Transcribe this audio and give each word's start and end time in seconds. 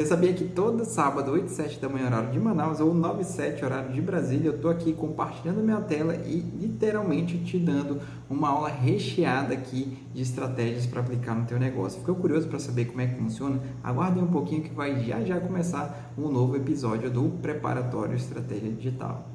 Você 0.00 0.06
sabia 0.06 0.32
que 0.32 0.46
todo 0.46 0.82
sábado, 0.86 1.30
8 1.30 1.44
e 1.44 1.50
7 1.50 1.78
da 1.78 1.86
manhã, 1.86 2.06
horário 2.06 2.30
de 2.30 2.40
Manaus, 2.40 2.80
ou 2.80 2.94
9 2.94 3.20
e 3.20 3.24
7, 3.26 3.62
horário 3.62 3.92
de 3.92 4.00
Brasília, 4.00 4.48
eu 4.48 4.56
estou 4.56 4.70
aqui 4.70 4.94
compartilhando 4.94 5.62
minha 5.62 5.78
tela 5.82 6.16
e 6.16 6.40
literalmente 6.58 7.36
te 7.44 7.58
dando 7.58 8.00
uma 8.30 8.48
aula 8.48 8.70
recheada 8.70 9.52
aqui 9.52 9.98
de 10.14 10.22
estratégias 10.22 10.86
para 10.86 11.02
aplicar 11.02 11.34
no 11.34 11.44
teu 11.44 11.58
negócio. 11.58 12.00
Ficou 12.00 12.14
curioso 12.14 12.48
para 12.48 12.58
saber 12.58 12.86
como 12.86 13.02
é 13.02 13.08
que 13.08 13.16
funciona? 13.16 13.60
Aguarde 13.84 14.20
um 14.20 14.28
pouquinho 14.28 14.62
que 14.62 14.72
vai 14.72 15.04
já 15.04 15.22
já 15.22 15.38
começar 15.38 16.14
um 16.16 16.30
novo 16.30 16.56
episódio 16.56 17.10
do 17.10 17.28
Preparatório 17.42 18.16
Estratégia 18.16 18.72
Digital. 18.72 19.28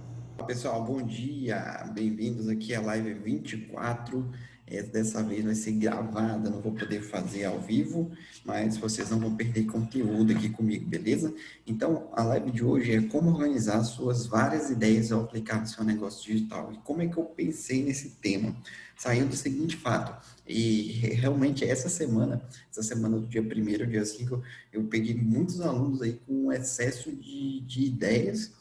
Pessoal, 0.47 0.83
bom 0.83 0.99
dia! 0.99 1.85
Bem-vindos 1.93 2.49
aqui 2.49 2.73
à 2.73 2.81
live 2.81 3.13
24 3.13 4.17
é, 4.17 4.54
dessa 4.65 5.21
vez 5.21 5.45
vai 5.45 5.53
ser 5.53 5.73
gravada, 5.73 6.49
não 6.49 6.59
vou 6.59 6.73
poder 6.73 7.01
fazer 7.01 7.45
ao 7.45 7.61
vivo, 7.61 8.11
mas 8.43 8.77
vocês 8.77 9.11
não 9.11 9.19
vão 9.19 9.35
perder 9.35 9.65
conteúdo 9.65 10.31
aqui 10.31 10.49
comigo, 10.49 10.85
beleza? 10.87 11.33
Então, 11.67 12.09
a 12.13 12.23
live 12.23 12.51
de 12.51 12.63
hoje 12.63 12.95
é 12.95 13.01
como 13.01 13.29
organizar 13.29 13.83
suas 13.83 14.25
várias 14.25 14.71
ideias 14.71 15.11
ao 15.11 15.21
aplicar 15.21 15.61
no 15.61 15.67
seu 15.67 15.83
negócio 15.83 16.25
digital. 16.25 16.73
E 16.73 16.77
como 16.77 17.01
é 17.03 17.07
que 17.07 17.17
eu 17.17 17.25
pensei 17.25 17.83
nesse 17.83 18.11
tema? 18.11 18.55
Saiu 18.97 19.27
do 19.27 19.35
seguinte 19.35 19.75
fato, 19.75 20.15
e 20.47 20.91
realmente 21.15 21.65
essa 21.65 21.89
semana, 21.89 22.41
essa 22.71 22.81
semana 22.81 23.19
do 23.19 23.27
dia 23.27 23.41
1 23.41 23.89
dia 23.89 24.05
5, 24.05 24.41
eu 24.71 24.83
peguei 24.85 25.13
muitos 25.15 25.59
alunos 25.59 26.01
aí 26.01 26.19
com 26.25 26.51
excesso 26.51 27.11
de, 27.11 27.61
de 27.61 27.85
ideias, 27.85 28.51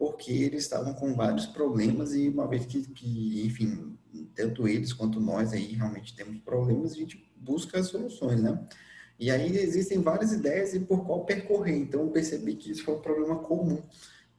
porque 0.00 0.32
eles 0.32 0.62
estavam 0.62 0.94
com 0.94 1.14
vários 1.14 1.44
problemas 1.44 2.14
e 2.14 2.26
uma 2.26 2.48
vez 2.48 2.64
que, 2.64 2.80
que, 2.80 3.44
enfim, 3.44 3.98
tanto 4.34 4.66
eles 4.66 4.94
quanto 4.94 5.20
nós 5.20 5.52
aí 5.52 5.74
realmente 5.74 6.16
temos 6.16 6.38
problemas, 6.38 6.92
a 6.92 6.94
gente 6.94 7.30
busca 7.36 7.82
soluções, 7.82 8.40
né? 8.40 8.58
E 9.18 9.30
aí 9.30 9.54
existem 9.58 10.00
várias 10.00 10.32
ideias 10.32 10.72
e 10.72 10.80
por 10.80 11.04
qual 11.04 11.26
percorrer. 11.26 11.76
Então 11.76 12.00
eu 12.00 12.08
percebi 12.08 12.54
que 12.54 12.70
isso 12.70 12.82
foi 12.82 12.94
um 12.94 13.00
problema 13.02 13.40
comum. 13.40 13.82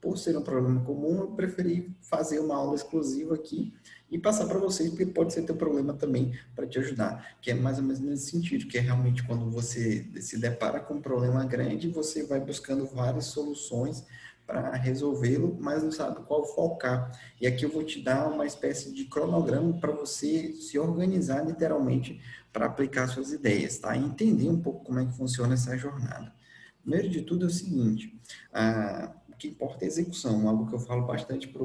Por 0.02 0.18
ser 0.18 0.36
um 0.36 0.42
problema 0.42 0.84
comum, 0.84 1.20
eu 1.20 1.28
preferi 1.28 1.96
fazer 2.02 2.40
uma 2.40 2.56
aula 2.56 2.74
exclusiva 2.74 3.36
aqui 3.36 3.72
e 4.10 4.18
passar 4.18 4.48
para 4.48 4.58
vocês, 4.58 4.90
porque 4.90 5.06
pode 5.06 5.32
ser 5.32 5.44
teu 5.44 5.56
problema 5.56 5.94
também 5.94 6.34
para 6.56 6.66
te 6.66 6.80
ajudar, 6.80 7.38
que 7.40 7.52
é 7.52 7.54
mais 7.54 7.78
ou 7.78 7.84
menos 7.84 8.00
nesse 8.00 8.32
sentido, 8.32 8.66
que 8.66 8.80
é 8.80 8.82
realmente 8.82 9.24
quando 9.28 9.48
você 9.52 10.08
se 10.20 10.40
depara 10.40 10.80
com 10.80 10.96
um 10.96 11.02
problema 11.02 11.46
grande, 11.46 11.88
você 11.88 12.26
vai 12.26 12.40
buscando 12.40 12.84
várias 12.88 13.26
soluções 13.26 14.04
para 14.46 14.72
resolvê-lo, 14.76 15.58
mas 15.60 15.84
não 15.84 15.92
sabe 15.92 16.24
qual 16.26 16.46
focar. 16.46 17.12
E 17.40 17.48
aqui 17.48 17.64
eu 17.64 17.72
vou 17.72 17.84
te 17.84 18.02
dar 18.02 18.28
uma 18.28 18.46
espécie 18.46 18.94
de 18.94 19.06
cronograma 19.06 19.74
para 19.80 19.92
você 19.92 20.52
se 20.54 20.78
organizar 20.78 21.46
literalmente 21.46 22.22
para 22.52 22.66
aplicar 22.66 23.08
suas 23.08 23.32
ideias, 23.32 23.78
tá? 23.78 23.96
E 23.96 24.04
entender 24.04 24.50
um 24.50 24.62
pouco 24.62 24.86
como 24.86 25.00
é 25.00 25.06
que 25.06 25.14
funciona 25.14 25.54
essa 25.54 25.78
jornada. 25.78 26.34
Primeiro 26.82 27.10
de 27.10 27.22
tudo 27.22 27.46
é 27.46 27.48
o 27.48 27.52
seguinte, 27.52 28.20
ah, 28.52 29.14
o 29.30 29.36
que 29.38 29.48
importa 29.48 29.86
é 29.86 29.86
a 29.86 29.88
execução, 29.88 30.50
algo 30.50 30.68
que 30.68 30.74
eu 30.74 30.80
falo 30.80 31.06
bastante 31.06 31.48
para 31.48 31.64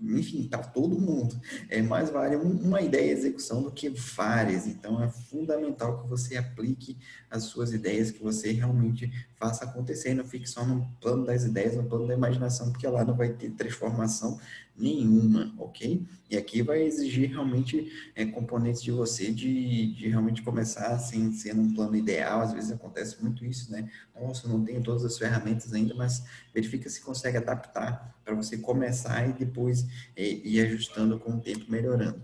enfim, 0.00 0.46
para 0.48 0.62
todo 0.62 0.98
mundo. 0.98 1.38
É 1.68 1.82
mais 1.82 2.10
vale 2.10 2.36
uma 2.36 2.80
ideia 2.80 3.08
e 3.08 3.10
execução 3.10 3.62
do 3.62 3.70
que 3.70 3.88
várias. 3.88 4.66
Então, 4.66 5.02
é 5.02 5.08
fundamental 5.08 6.02
que 6.02 6.08
você 6.08 6.36
aplique 6.36 6.96
as 7.30 7.44
suas 7.44 7.72
ideias, 7.72 8.10
que 8.10 8.22
você 8.22 8.52
realmente 8.52 9.10
faça 9.36 9.64
acontecer. 9.64 10.14
Não 10.14 10.24
fique 10.24 10.48
só 10.48 10.64
no 10.64 10.86
plano 11.00 11.26
das 11.26 11.44
ideias, 11.44 11.76
no 11.76 11.84
plano 11.84 12.06
da 12.06 12.14
imaginação, 12.14 12.70
porque 12.70 12.86
lá 12.86 13.04
não 13.04 13.16
vai 13.16 13.30
ter 13.30 13.50
transformação 13.50 14.38
nenhuma, 14.76 15.52
ok? 15.58 16.06
E 16.30 16.36
aqui 16.36 16.62
vai 16.62 16.82
exigir 16.82 17.30
realmente 17.30 17.90
é, 18.14 18.24
componentes 18.24 18.80
de 18.82 18.92
você 18.92 19.32
de, 19.32 19.92
de 19.94 20.08
realmente 20.08 20.42
começar 20.42 20.88
assim, 20.88 21.32
sendo 21.32 21.62
um 21.62 21.74
plano 21.74 21.96
ideal. 21.96 22.42
Às 22.42 22.52
vezes 22.52 22.70
acontece 22.70 23.20
muito 23.20 23.44
isso, 23.44 23.72
né? 23.72 23.90
Nossa, 24.14 24.46
eu 24.46 24.50
não 24.50 24.64
tenho 24.64 24.82
todas 24.82 25.04
as 25.04 25.18
ferramentas 25.18 25.72
ainda, 25.72 25.94
mas 25.94 26.24
verifica 26.54 26.88
se 26.88 27.00
consegue 27.00 27.38
adaptar 27.38 28.16
para 28.28 28.36
você 28.36 28.58
começar 28.58 29.26
e 29.26 29.32
depois 29.32 29.86
é, 30.14 30.22
ir 30.22 30.60
ajustando 30.60 31.18
com 31.18 31.32
o 31.32 31.40
tempo 31.40 31.64
melhorando. 31.70 32.20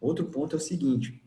Outro 0.00 0.26
ponto 0.26 0.54
é 0.54 0.56
o 0.56 0.60
seguinte, 0.60 1.20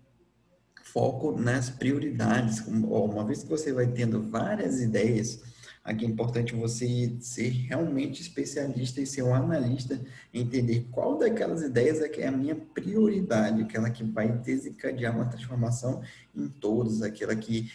foco 0.83 1.33
nas 1.37 1.69
prioridades. 1.69 2.65
Uma 2.65 3.25
vez 3.25 3.43
que 3.43 3.49
você 3.49 3.73
vai 3.73 3.87
tendo 3.87 4.21
várias 4.21 4.79
ideias, 4.79 5.41
Aqui 5.83 6.05
é 6.05 6.07
importante 6.07 6.53
você 6.53 7.15
ser 7.19 7.49
realmente 7.49 8.21
especialista 8.21 9.01
e 9.01 9.07
ser 9.07 9.23
um 9.23 9.33
analista, 9.33 9.99
entender 10.31 10.87
qual 10.91 11.17
daquelas 11.17 11.63
ideias 11.63 11.99
é 12.01 12.07
que 12.07 12.21
é 12.21 12.27
a 12.27 12.31
minha 12.31 12.55
prioridade, 12.55 13.63
aquela 13.63 13.89
que 13.89 14.03
vai 14.03 14.31
desencadear 14.31 15.15
uma 15.15 15.25
transformação 15.25 16.03
em 16.35 16.47
todas, 16.47 17.01
aquela 17.01 17.35
que 17.35 17.71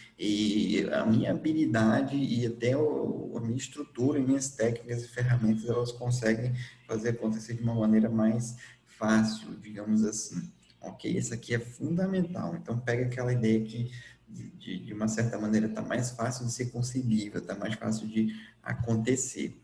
a 0.93 1.05
minha 1.05 1.31
habilidade 1.31 2.15
e 2.15 2.45
até 2.45 2.71
a 2.71 3.41
minha 3.41 3.57
estrutura, 3.57 4.21
minhas 4.21 4.51
técnicas 4.51 5.03
e 5.03 5.09
ferramentas, 5.09 5.65
elas 5.65 5.91
conseguem 5.91 6.53
fazer 6.87 7.09
acontecer 7.09 7.55
de 7.55 7.63
uma 7.63 7.75
maneira 7.75 8.09
mais 8.09 8.55
fácil, 8.85 9.49
digamos 9.61 10.05
assim. 10.05 10.49
Ok? 10.79 11.11
Isso 11.11 11.33
aqui 11.33 11.53
é 11.55 11.59
fundamental. 11.59 12.55
Então, 12.55 12.79
pega 12.79 13.05
aquela 13.05 13.33
ideia 13.33 13.59
que 13.65 13.91
de, 14.29 14.79
de 14.79 14.93
uma 14.93 15.07
certa 15.07 15.37
maneira, 15.37 15.67
está 15.67 15.81
mais 15.81 16.11
fácil 16.11 16.45
de 16.45 16.51
ser 16.51 16.71
concebível, 16.71 17.39
está 17.41 17.55
mais 17.55 17.75
fácil 17.75 18.07
de 18.07 18.35
acontecer. 18.61 19.59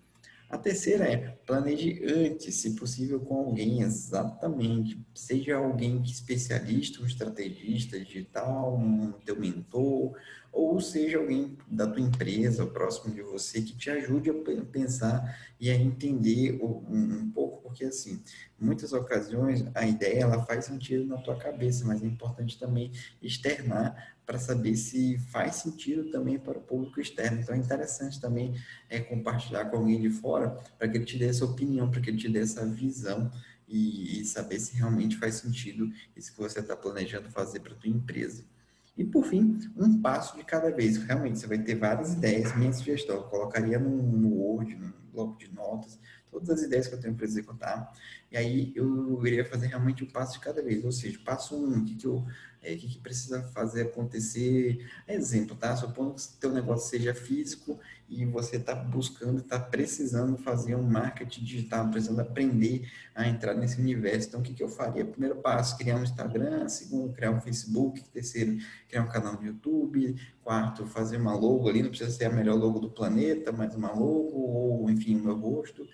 A 0.50 0.58
terceira 0.58 1.06
é 1.06 1.18
planeje 1.48 2.00
antes, 2.06 2.54
se 2.56 2.76
possível, 2.76 3.20
com 3.20 3.38
alguém, 3.38 3.82
exatamente. 3.82 5.04
Seja 5.14 5.58
alguém 5.58 6.00
que 6.02 6.12
especialista, 6.12 7.02
um 7.02 7.08
estrategista 7.08 8.00
digital, 8.00 8.78
um 8.78 9.14
teu 9.26 9.40
mentor, 9.40 10.16
ou 10.54 10.80
seja 10.80 11.18
alguém 11.18 11.58
da 11.68 11.88
tua 11.88 12.00
empresa, 12.00 12.66
próximo 12.68 13.14
de 13.14 13.24
você, 13.24 13.60
que 13.60 13.76
te 13.76 13.90
ajude 13.90 14.30
a 14.30 14.34
pensar 14.72 15.38
e 15.60 15.72
a 15.72 15.76
entender 15.76 16.60
um, 16.62 17.32
pouco, 17.32 17.64
porque 17.64 17.86
assim, 17.86 18.22
muitas 18.60 18.94
ocasiões 18.94 19.66
a 19.74 19.88
ideia 19.88 20.22
ela 20.22 20.46
faz 20.46 20.66
sentido 20.66 21.08
na 21.08 21.18
tua 21.18 21.36
cabeça, 21.36 21.84
mas 21.86 22.04
é 22.04 22.06
importante 22.06 22.60
também 22.60 22.92
externar 23.20 24.16
para 24.28 24.38
saber 24.38 24.76
se 24.76 25.18
faz 25.18 25.56
sentido 25.56 26.12
também 26.12 26.38
para 26.38 26.60
o 26.60 26.62
público 26.62 27.02
externo. 27.02 27.42
Então 27.42 27.56
é 27.56 27.58
interessante 27.58 28.22
também 28.22 28.54
é, 28.90 29.00
compartilhar 29.00 29.66
com 29.66 29.78
alguém 29.78 30.00
de 30.00 30.12
fora 30.12 30.52
para 30.78 30.88
que 30.88 30.98
ele 30.98 31.06
te 31.06 31.18
dê 31.18 31.26
essa 31.26 31.46
opinião, 31.46 31.90
para 31.90 32.00
que 32.00 32.12
ele 32.12 32.18
te 32.18 32.30
dê 32.30 32.40
essa 32.40 32.64
visão 32.66 33.32
e, 33.68 34.22
e 34.22 34.26
saber 34.26 34.60
se 34.60 34.76
realmente 34.76 35.18
faz 35.18 35.36
sentido 35.36 35.92
isso 36.16 36.32
que 36.32 36.40
você 36.40 36.60
está 36.60 36.76
planejando 36.76 37.32
fazer 37.32 37.60
para 37.60 37.74
tua 37.74 37.90
empresa. 37.90 38.46
E 38.96 39.04
por 39.04 39.26
fim, 39.26 39.58
um 39.76 40.02
passo 40.02 40.38
de 40.38 40.44
cada 40.44 40.72
vez. 40.72 40.98
Realmente, 40.98 41.40
você 41.40 41.48
vai 41.48 41.58
ter 41.58 41.76
várias 41.76 42.14
ideias. 42.14 42.56
Minha 42.56 42.72
sugestão, 42.72 43.16
eu 43.16 43.24
colocaria 43.24 43.80
no, 43.80 44.30
Word, 44.36 44.76
no 44.76 44.94
bloco 45.12 45.38
de 45.38 45.52
notas, 45.52 46.00
todas 46.34 46.50
as 46.50 46.64
ideias 46.64 46.88
que 46.88 46.96
eu 46.96 47.00
tenho 47.00 47.16
para 47.16 47.26
executar. 47.26 47.94
E 48.32 48.38
aí 48.38 48.74
eu 48.76 49.26
iria 49.26 49.46
fazer 49.46 49.68
realmente 49.68 50.04
um 50.04 50.08
passo 50.08 50.34
de 50.34 50.40
cada 50.40 50.62
vez. 50.62 50.84
Ou 50.84 50.92
seja, 50.92 51.20
passo 51.24 51.56
um, 51.56 51.80
o 51.80 51.86
que, 51.86 51.96
que 51.96 52.08
eu 52.08 52.26
é, 52.64 52.76
que, 52.76 52.88
que, 52.88 52.98
precisa 53.00 53.44
fazer 53.54 53.84
acontecer. 53.84 54.88
Exemplo, 55.08 55.56
tá? 55.56 55.76
Supondo 55.76 56.16
que 56.16 56.22
o 56.22 56.40
teu 56.40 56.52
negócio 56.52 56.90
seja 56.90 57.14
físico 57.14 57.78
e 58.10 58.26
você 58.26 58.56
está 58.56 58.74
buscando, 58.74 59.40
está 59.40 59.60
precisando 59.60 60.38
fazer 60.38 60.76
um 60.76 60.84
marketing 60.84 61.44
digital, 61.44 61.90
precisando 61.90 62.20
aprender 62.22 62.90
a 63.14 63.28
entrar 63.28 63.54
nesse 63.54 63.82
universo. 63.82 64.30
Então, 64.30 64.40
o 64.40 64.44
que, 64.44 64.54
que 64.54 64.64
eu 64.64 64.70
faria? 64.70 65.04
Primeiro 65.04 65.36
passo, 65.38 65.78
criar 65.78 65.98
um 65.98 66.04
Instagram. 66.04 66.68
Segundo, 66.70 67.14
criar 67.14 67.32
um 67.32 67.42
Facebook. 67.42 68.02
Terceiro, 68.10 68.58
criar 68.88 69.04
um 69.04 69.10
canal 69.10 69.34
no 69.34 69.46
YouTube. 69.46 70.16
Quarto, 70.44 70.86
fazer 70.86 71.18
uma 71.18 71.36
logo 71.36 71.68
ali. 71.68 71.84
Não 71.84 71.90
precisa 71.90 72.12
ser 72.12 72.26
a 72.26 72.30
melhor 72.30 72.56
logo 72.56 72.80
do 72.80 72.90
planeta, 72.90 73.52
mas 73.52 73.76
uma 73.76 73.92
logo 73.92 74.38
ou, 74.38 74.90
enfim, 74.90 75.18
o 75.18 75.24
meu 75.24 75.36
rosto. 75.36 75.86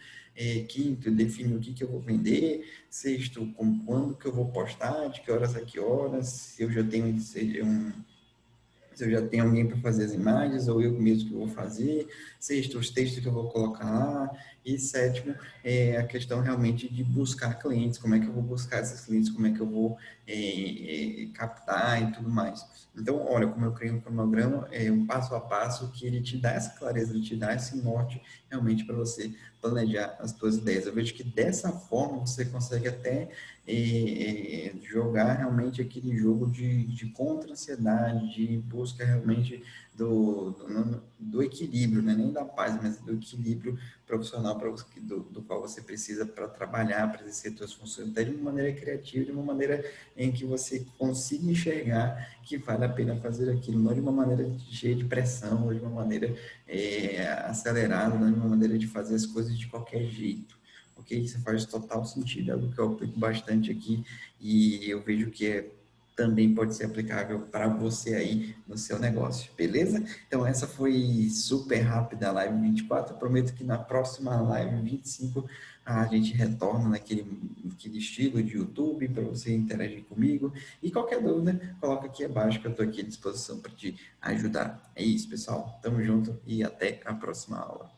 É, 0.42 0.64
quinto, 0.64 1.12
definir 1.12 1.54
o 1.54 1.60
que, 1.60 1.74
que 1.74 1.84
eu 1.84 1.90
vou 1.90 2.00
vender. 2.00 2.66
Sexto, 2.90 3.46
com, 3.58 3.78
quando 3.80 4.16
que 4.16 4.26
eu 4.26 4.32
vou 4.32 4.46
postar, 4.46 5.10
de 5.10 5.20
que 5.20 5.30
horas 5.30 5.54
a 5.54 5.60
que 5.60 5.78
horas. 5.78 6.30
Se 6.30 6.64
eu 6.64 6.72
já 6.72 6.82
tenho 6.82 7.08
um, 7.08 7.20
se 7.20 9.04
eu 9.04 9.12
já 9.12 9.22
tenho 9.22 9.44
alguém 9.44 9.68
para 9.68 9.76
fazer 9.78 10.06
as 10.06 10.14
imagens, 10.14 10.70
ou 10.70 10.82
eu 10.82 10.94
mesmo 10.94 11.30
que 11.30 11.36
vou 11.36 11.50
fazer. 11.50 12.08
Sexto, 12.40 12.78
os 12.78 12.90
textos 12.90 13.20
que 13.22 13.28
eu 13.28 13.34
vou 13.34 13.50
colocar 13.50 13.90
lá. 13.90 14.32
E 14.70 14.78
sétimo, 14.78 15.34
é 15.64 15.98
a 15.98 16.06
questão 16.06 16.42
realmente 16.42 16.88
de 16.88 17.04
buscar 17.04 17.58
clientes, 17.58 17.98
como 17.98 18.14
é 18.14 18.20
que 18.20 18.28
eu 18.28 18.34
vou 18.34 18.44
buscar 18.44 18.82
esses 18.82 19.04
clientes, 19.04 19.32
como 19.32 19.48
é 19.48 19.52
que 19.52 19.60
eu 19.60 19.66
vou 19.66 19.98
é, 20.28 21.24
é, 21.24 21.26
captar 21.34 22.04
e 22.04 22.12
tudo 22.12 22.30
mais. 22.30 22.64
Então, 22.96 23.26
olha, 23.26 23.48
como 23.48 23.66
eu 23.66 23.72
criei 23.72 23.92
um 23.92 24.00
cronograma, 24.00 24.68
é 24.72 24.92
um 24.92 25.08
passo 25.08 25.34
a 25.34 25.42
passo 25.42 25.90
que 25.92 26.06
ele 26.06 26.22
te 26.22 26.38
dá 26.38 26.52
essa 26.52 26.78
clareza, 26.78 27.14
ele 27.14 27.24
te 27.24 27.36
dá 27.36 27.56
esse 27.56 27.78
norte 27.78 28.22
realmente 28.48 28.86
para 28.86 28.96
você 28.96 29.34
planejar 29.60 30.16
as 30.20 30.32
suas 30.32 30.58
ideias. 30.58 30.86
Eu 30.86 30.94
vejo 30.94 31.16
que 31.16 31.24
dessa 31.24 31.72
forma 31.72 32.20
você 32.20 32.46
consegue 32.46 32.88
até 32.88 33.30
é, 33.68 33.74
é, 33.74 34.74
jogar 34.84 35.34
realmente 35.34 35.82
aquele 35.82 36.16
jogo 36.16 36.46
de, 36.48 36.84
de 36.86 37.08
contra-ansiedade, 37.08 38.34
de 38.36 38.58
busca 38.60 39.04
realmente 39.04 39.64
do, 40.00 40.52
do, 40.52 41.04
do, 41.20 41.44
equilíbrio, 41.44 42.02
né? 42.02 42.16
nem 42.16 42.32
da 42.32 42.46
paz, 42.46 42.82
mas 42.82 42.98
do 43.00 43.16
equilíbrio 43.16 43.78
profissional 44.08 44.58
para 44.58 44.72
do, 45.02 45.20
do 45.24 45.42
qual 45.42 45.62
você 45.62 45.82
precisa 45.82 46.26
para 46.26 46.48
trabalhar, 46.48 47.12
para 47.12 47.22
exercer 47.22 47.52
suas 47.58 47.74
funções, 47.74 48.10
até 48.10 48.24
de 48.24 48.32
uma 48.32 48.50
maneira 48.50 48.74
criativa, 48.80 49.26
de 49.26 49.32
uma 49.32 49.44
maneira 49.44 49.84
em 50.16 50.32
que 50.32 50.46
você 50.46 50.86
consiga 50.98 51.52
enxergar 51.52 52.40
que 52.44 52.58
vale 52.58 52.86
a 52.86 52.90
pena 52.90 53.18
fazer 53.18 53.52
aquilo, 53.52 53.78
não 53.78 53.94
de 53.94 54.00
uma 54.00 54.14
maneira 54.14 54.50
cheia 54.72 54.96
de 54.96 55.04
pressão, 55.04 55.66
ou 55.66 55.74
de 55.74 55.82
uma 55.82 55.90
maneira 55.90 56.34
é, 56.66 57.28
acelerada, 57.44 58.18
não 58.18 58.32
de 58.32 58.40
uma 58.40 58.48
maneira 58.48 58.78
de 58.78 58.88
fazer 58.88 59.16
as 59.16 59.26
coisas 59.26 59.60
de 59.60 59.68
qualquer 59.68 60.06
jeito. 60.06 60.58
Ok? 60.96 61.20
Isso 61.20 61.42
faz 61.42 61.66
total 61.66 62.06
sentido, 62.06 62.52
é 62.52 62.54
algo 62.54 62.72
que 62.72 62.80
eu 62.80 62.94
aplico 62.94 63.20
bastante 63.20 63.70
aqui 63.70 64.04
e 64.40 64.90
eu 64.90 65.04
vejo 65.04 65.30
que 65.30 65.46
é 65.46 65.79
também 66.20 66.54
pode 66.54 66.76
ser 66.76 66.84
aplicável 66.84 67.40
para 67.40 67.70
você 67.70 68.14
aí 68.14 68.54
no 68.68 68.78
seu 68.78 69.00
negócio, 69.00 69.50
beleza? 69.56 70.04
Então 70.28 70.46
essa 70.46 70.68
foi 70.68 71.30
super 71.30 71.80
rápida 71.80 72.28
a 72.28 72.32
live 72.34 72.60
24, 72.60 73.14
eu 73.14 73.18
prometo 73.18 73.54
que 73.54 73.64
na 73.64 73.78
próxima 73.78 74.36
live 74.42 74.82
25 74.82 75.50
a 75.86 76.06
gente 76.08 76.34
retorna 76.34 76.90
naquele, 76.90 77.26
naquele 77.64 78.00
estilo 78.00 78.44
de 78.44 78.58
YouTube 78.58 79.08
para 79.08 79.24
você 79.24 79.56
interagir 79.56 80.04
comigo 80.04 80.52
e 80.84 80.92
qualquer 80.92 81.22
dúvida, 81.22 81.58
coloca 81.80 82.08
aqui 82.08 82.26
abaixo 82.26 82.60
que 82.60 82.68
eu 82.68 82.72
estou 82.72 82.86
aqui 82.86 83.00
à 83.00 83.06
disposição 83.06 83.62
para 83.62 83.72
te 83.72 83.98
ajudar. 84.22 84.92
É 84.98 85.02
isso, 85.02 85.30
pessoal. 85.30 85.80
Tamo 85.82 86.04
junto 86.04 86.38
e 86.46 86.62
até 86.66 87.00
a 87.06 87.14
próxima 87.14 87.58
aula. 87.60 87.90